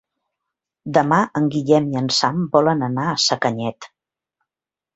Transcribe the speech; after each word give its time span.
Demà 0.97 1.19
en 1.41 1.49
Guillem 1.57 1.91
i 1.93 1.99
en 2.03 2.09
Sam 2.21 2.41
volen 2.57 2.83
anar 2.89 3.07
a 3.13 3.17
Sacanyet. 3.29 3.93